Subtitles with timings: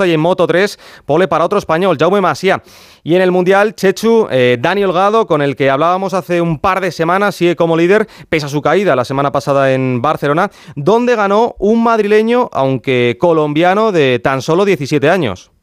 [0.00, 2.62] y en Moto 3, pole para otro español, Jaume Masia.
[3.04, 4.82] Y en el Mundial, Chechu, eh, Dani
[5.26, 8.60] con el que hablábamos hace un par de semanas, sigue como líder, pese a su
[8.60, 14.64] caída la semana pasada en Barcelona, donde ganó un madrileño, aunque colombiano, de tan solo
[14.64, 15.53] 17 años.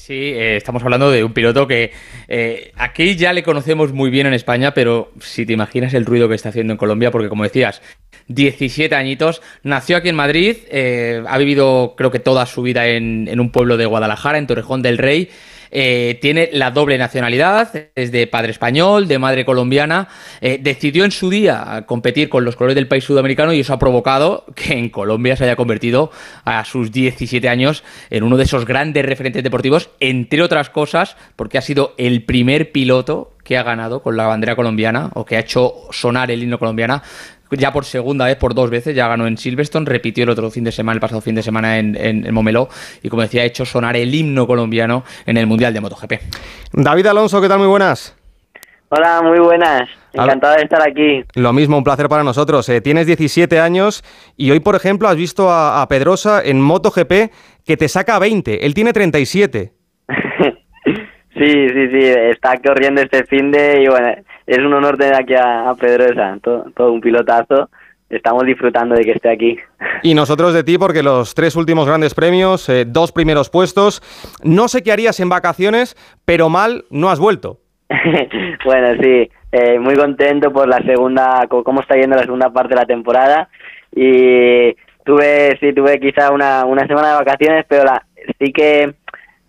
[0.00, 1.92] Sí, eh, estamos hablando de un piloto que
[2.26, 6.26] eh, aquí ya le conocemos muy bien en España, pero si te imaginas el ruido
[6.26, 7.82] que está haciendo en Colombia, porque como decías,
[8.28, 13.38] 17 añiñitos, nació aquí en Madrid, eh, ha vivido creo que toda su vida en
[13.38, 15.28] un pueblo de Guadalajara, en Torrejón del Rey,
[15.70, 20.08] eh, tiene la doble nacionalidad, es de padre español, de madre colombiana,
[20.40, 23.78] eh, decidió en su día competir con los colores del país sudamericano y eso ha
[23.78, 26.10] provocado que en Colombia se haya convertido
[26.44, 31.58] a sus 17 años en uno de esos grandes referentes deportivos, entre otras cosas, porque
[31.58, 35.40] ha sido el primer piloto que ha ganado con la bandera colombiana o que ha
[35.40, 37.02] hecho sonar el himno colombiana
[37.50, 40.64] ya por segunda vez, por dos veces, ya ganó en Silverstone, repitió el otro fin
[40.64, 42.68] de semana, el pasado fin de semana en, en, Momeló,
[43.02, 46.12] y como decía, ha hecho sonar el himno colombiano en el Mundial de MotoGP.
[46.72, 47.58] David Alonso, ¿qué tal?
[47.58, 48.16] Muy buenas.
[48.88, 49.88] Hola, muy buenas.
[50.12, 51.24] Encantado de estar aquí.
[51.34, 52.68] Lo mismo, un placer para nosotros.
[52.68, 54.02] Eh, tienes 17 años
[54.36, 57.32] y hoy, por ejemplo, has visto a, a Pedrosa en MotoGP
[57.64, 58.66] que te saca 20.
[58.66, 59.79] Él tiene 37.
[61.40, 62.04] Sí, sí, sí.
[62.30, 64.14] Está corriendo este fin de y bueno,
[64.46, 67.70] es un honor tener aquí a, Pedrosa, todo, todo, un pilotazo.
[68.08, 69.56] Estamos disfrutando de que esté aquí.
[70.02, 74.02] Y nosotros de ti, porque los tres últimos grandes premios, eh, dos primeros puestos.
[74.42, 77.58] No sé qué harías en vacaciones, pero mal no has vuelto.
[78.64, 82.80] bueno, sí, eh, muy contento por la segunda, cómo está yendo la segunda parte de
[82.80, 83.48] la temporada.
[83.92, 84.74] Y
[85.04, 88.04] tuve, sí, tuve quizá una, una semana de vacaciones, pero la,
[88.38, 88.94] sí que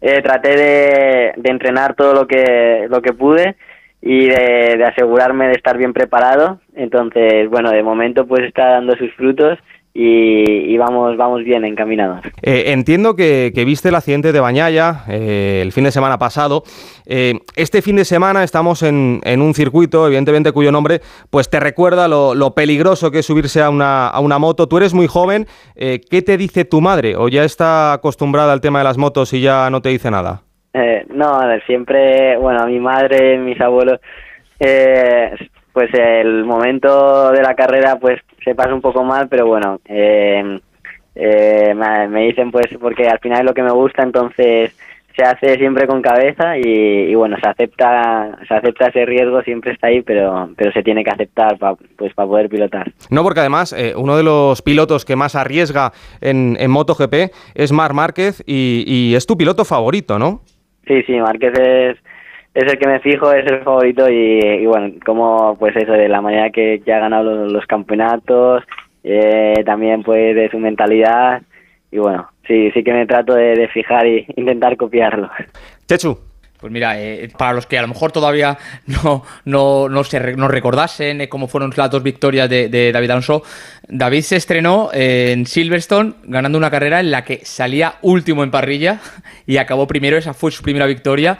[0.01, 3.55] eh, traté de, entrenar todo lo que, lo que pude
[4.01, 6.59] y de, asegurarme de estar bien preparado.
[6.75, 9.57] Entonces, bueno, de momento pues está dando sus frutos
[9.93, 12.21] y, vamos, vamos bien encaminados.
[12.41, 16.63] Eh, entiendo que, viste el accidente de Bañaya eh, el fin de semana pasado.
[17.05, 21.59] Eh, este fin de semana estamos en, en, un circuito, evidentemente, cuyo nombre pues te
[21.59, 24.67] recuerda lo, lo peligroso que es subirse a una, a una moto.
[24.67, 25.45] Tú eres muy joven.
[25.75, 27.15] ¿Qué te dice tu madre?
[27.15, 30.43] ¿O ya está acostumbrada al tema de las motos y ya no te dice nada?
[30.73, 33.99] Eh, no, siempre, bueno, a mi madre, mis abuelos,
[34.59, 35.31] eh,
[35.73, 40.59] pues el momento de la carrera pues se pasa un poco mal, pero bueno, eh,
[41.15, 44.75] eh me, dicen pues porque al final es lo que me gusta, entonces
[45.15, 49.87] se hace siempre con cabeza y, bueno, se acepta se acepta ese riesgo, siempre está
[49.87, 52.91] ahí, pero, pero se tiene que aceptar para pues para poder pilotar.
[53.09, 55.91] No, porque además eh, uno de los pilotos que más arriesga
[56.21, 60.41] en, en MotoGP es Mar Márquez y, y es tu piloto favorito, ¿no?
[60.87, 61.97] Sí, sí, Márquez es,
[62.53, 66.21] es el que me fijo, es el favorito y, bueno, como pues eso, de la
[66.21, 68.63] manera que, ha ganado los, campeonatos,
[69.03, 71.41] eh, también pues de su mentalidad
[71.91, 75.29] y bueno, sí, sí que me trato de, de fijar e intentar copiarlo.
[75.87, 76.17] Chechu,
[76.61, 80.47] pues mira, eh, para los que a lo mejor todavía no, no, no, se, no
[80.47, 83.43] recordasen eh, cómo fueron las dos victorias de, de, David Alonso,
[83.87, 88.99] David se estrenó en Silverstone ganando una carrera en la que salía último en parrilla
[89.47, 91.39] y acabó primero, esa fue su primera victoria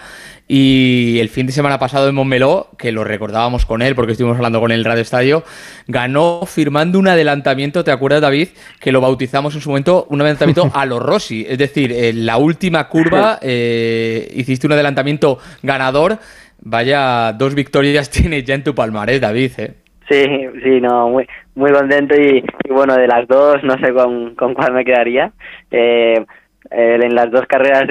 [0.53, 4.35] y el fin de semana pasado en Montmeló, que lo recordábamos con él porque estuvimos
[4.35, 5.43] hablando con él en el Radio Estadio,
[5.87, 8.49] ganó firmando un adelantamiento, ¿te acuerdas David?
[8.81, 11.45] Que lo bautizamos en su momento un adelantamiento a los Rossi.
[11.47, 16.17] Es decir, en la última curva eh, hiciste un adelantamiento ganador.
[16.59, 19.51] Vaya, dos victorias tienes ya en tu palmarés, David.
[19.57, 19.71] ¿eh?
[20.09, 20.25] Sí,
[20.65, 21.25] sí, no, muy,
[21.55, 25.31] muy contento y, bueno, de las dos no sé con, con cuál me quedaría.
[25.71, 26.25] Eh,
[26.71, 27.87] eh, en las dos carreras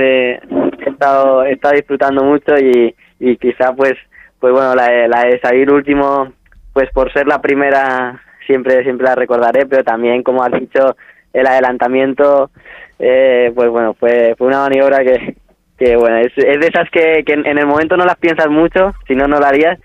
[0.86, 3.94] he, estado, he estado disfrutando mucho y, y quizá pues
[4.38, 6.32] pues bueno la, la de salir último
[6.72, 10.96] pues por ser la primera siempre siempre la recordaré pero también como has dicho
[11.32, 12.50] el adelantamiento
[12.98, 15.36] eh, pues bueno fue fue una maniobra que
[15.78, 18.94] que bueno es, es de esas que, que en el momento no las piensas mucho
[19.06, 19.78] si no no la harías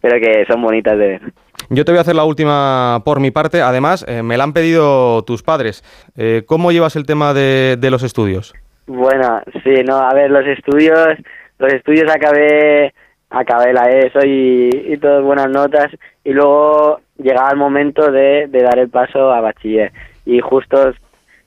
[0.00, 1.22] pero que son bonitas de ver
[1.68, 3.60] yo te voy a hacer la última por mi parte.
[3.60, 5.82] Además, eh, me la han pedido tus padres.
[6.16, 8.54] Eh, ¿Cómo llevas el tema de, los estudios?
[8.86, 11.18] Bueno, sí, no, a ver, los estudios,
[11.58, 12.94] los estudios acabé,
[13.30, 15.88] acabé la ESO y, y todas buenas notas
[16.22, 19.92] y luego llegaba el momento de, de dar el paso a bachiller
[20.24, 20.92] y justo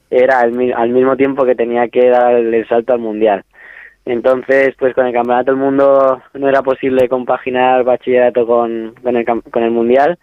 [0.10, 3.44] era al, mismo tiempo que tenía que dar el salto al mundial.
[4.06, 9.25] Entonces, pues con el Campeonato del Mundo no era posible compaginar bachillerato con, con, el,
[9.25, 10.18] con el Mundial.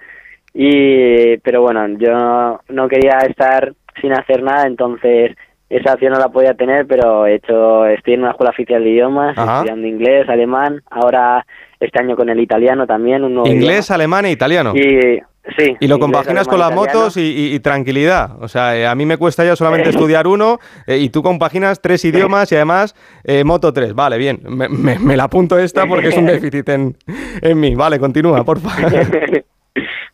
[0.52, 5.37] Y, pero bueno, yo no quería estar sin hacer nada, entonces
[5.69, 8.91] esa opción no la podía tener, pero he hecho, estoy en una escuela oficial de
[8.91, 11.45] idiomas, estudiando inglés, alemán, ahora
[11.81, 13.25] este año con el italiano también.
[13.25, 14.73] Un inglés, alemán e italiano.
[14.75, 15.21] Y
[15.57, 15.77] Sí.
[15.79, 18.31] Y lo compaginas con las motos y, tranquilidad.
[18.41, 21.81] O sea, eh, a mí me cuesta ya solamente estudiar uno eh, y tú compaginas
[21.81, 23.95] tres idiomas y además eh, moto tres.
[23.95, 24.41] Vale, bien.
[24.47, 26.97] Me, la apunto esta porque es un déficit en,
[27.41, 27.75] en mí.
[27.75, 28.93] Vale, continúa, por favor.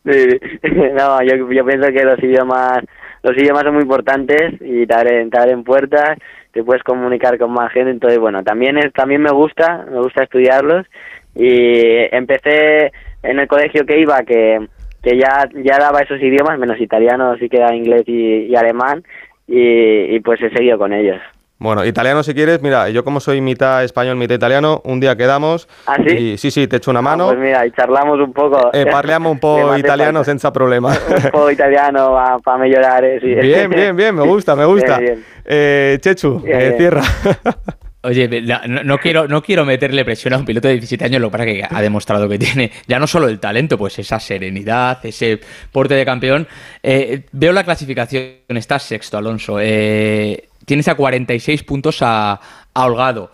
[0.03, 2.83] no, yo, yo pienso que los idiomas
[3.23, 6.17] los idiomas son muy importantes y te abren, te abren puertas,
[6.51, 10.23] te puedes comunicar con más gente, entonces bueno, también es, también me gusta, me gusta
[10.23, 10.85] estudiarlos
[11.33, 12.91] y empecé
[13.23, 14.67] en el colegio que iba que,
[15.01, 19.03] que ya, ya daba esos idiomas, menos italiano, sí que da inglés y, alemán
[19.47, 21.21] y, y pues he seguido con ellos.
[21.59, 25.69] Bueno, italiano si quieres, mira, yo como soy mitad español, mitad italiano, un día quedamos.
[25.85, 26.15] ¿Ah, sí?
[26.15, 27.27] Y, sí, sí, te echo una ah, mano.
[27.27, 28.71] pues mira, y charlamos un poco.
[28.73, 30.89] Eh, parliamo un po' italiano senza problema.
[31.25, 33.27] un po' italiano para mejorar, eh, sí.
[33.27, 34.99] Bien, bien, bien, me gusta, me gusta.
[35.45, 37.01] Eh, Chechu, eh, cierra.
[38.05, 38.27] Oye,
[38.67, 41.45] no, quiero, no quiero meterle presión a un piloto de 17 años, lo que pasa
[41.45, 45.39] es que ha demostrado que tiene ya no solo el talento, pues esa serenidad, ese
[45.71, 46.45] porte de campeón.
[46.81, 49.57] Eh, veo la clasificación, estás sexto, Alonso.
[49.61, 52.39] Eh, tienes a 46 puntos a,
[52.73, 53.31] Holgado.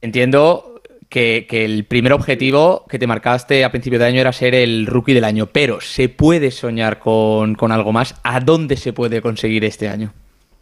[0.00, 4.86] Entiendo que, el primer objetivo que te marcaste a principio de año era ser el
[4.86, 8.20] rookie del año, pero ¿se puede soñar con, algo más?
[8.24, 10.12] ¿A dónde se puede conseguir este año?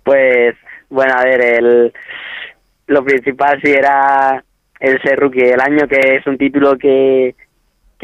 [0.03, 0.55] Pues,
[0.91, 1.93] bueno, a ver, el,
[2.87, 4.45] lo principal sí era
[4.81, 7.35] el ser rookie del año, que es un título que,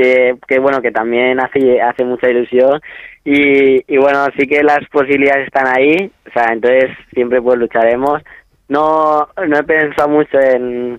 [0.00, 2.80] que, que bueno, que también hace, hace mucha ilusión.
[3.24, 8.22] Y, y bueno, sí que las posibilidades están ahí, o sea, entonces siempre pues lucharemos.
[8.68, 10.98] No, no he pensado mucho en,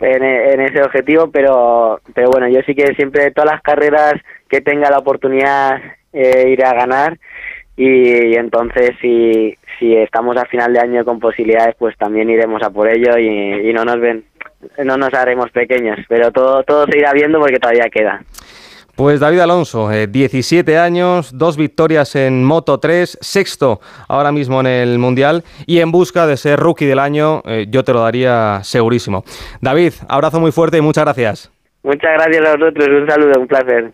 [0.00, 4.14] en, ese objetivo, pero, pero bueno, yo sí que siempre todas las carreras
[4.48, 5.80] que tenga la oportunidad
[6.12, 7.18] eh, iré a ganar.
[7.76, 12.70] Y, entonces si, si estamos a final de año con posibilidades, pues también iremos a
[12.70, 14.24] por ello y, y no nos ven,
[14.84, 18.22] no nos haremos pequeños, pero todo, todo se irá viendo porque todavía queda.
[18.96, 24.66] Pues David Alonso, 17 eh, años, dos victorias en Moto 3, sexto ahora mismo en
[24.68, 28.60] el Mundial y en busca de ser rookie del año, eh, yo te lo daría
[28.62, 29.24] segurísimo.
[29.60, 31.50] David, abrazo muy fuerte y muchas gracias.
[31.82, 33.92] Muchas gracias a vosotros, un saludo, un placer.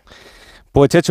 [0.71, 1.09] Pues Chechu,